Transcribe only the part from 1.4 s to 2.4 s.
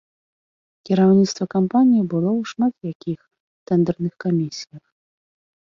кампаніі было